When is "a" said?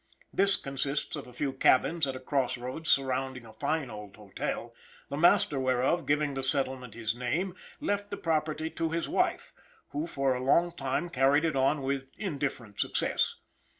1.27-1.31, 2.15-2.19, 3.45-3.53, 10.33-10.43